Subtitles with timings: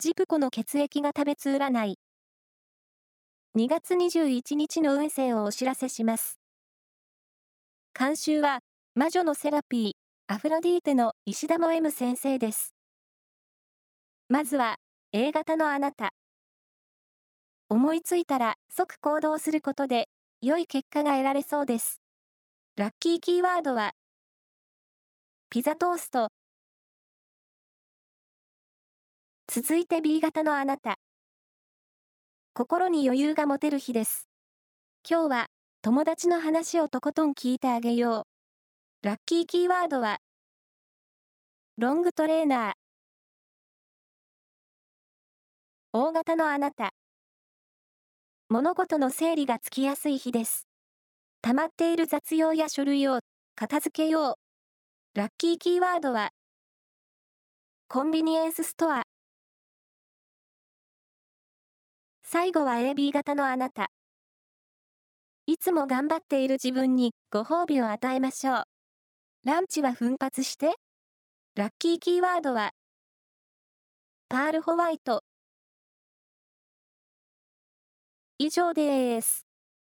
[0.00, 1.98] ジプコの血液が食べつ占い。
[3.56, 6.38] 2月21日の運勢をお知らせします。
[7.98, 8.60] 監修は、
[8.94, 12.76] 魔女のセラピー、アフロディーテの石田も M 先生です。
[14.28, 14.76] まずは、
[15.12, 16.10] A 型のあなた。
[17.68, 20.08] 思いついたら即行動することで、
[20.40, 22.00] 良い結果が得られそうです。
[22.76, 23.94] ラッキーキーワードは、
[25.50, 26.28] ピザトースト、
[29.60, 31.00] 続いて B 型のあなた。
[32.54, 34.28] 心に余裕が持てる日です。
[35.04, 35.46] 今日は
[35.82, 38.24] 友達の話をとことん聞いてあげよ
[39.02, 39.04] う。
[39.04, 40.18] ラッキーキーワードは、
[41.76, 42.72] ロングトレーナー。
[45.92, 46.90] 大型のあなた。
[48.48, 50.68] 物事の整理がつきやすい日です。
[51.42, 53.18] 溜まっている雑用や書類を
[53.56, 54.36] 片付けよ
[55.14, 55.18] う。
[55.18, 56.30] ラッキーキーワードは、
[57.88, 59.02] コンビニエンスストア。
[62.30, 63.90] 最後は AB 型のあなた。
[65.46, 68.64] いつも頑張っている自分にご褒美を与えましょう。
[69.46, 70.74] ランチは奮発して。
[71.54, 72.72] ラッキーキーワードは、
[74.28, 75.24] パールホワイト。
[78.36, 79.47] 以上です。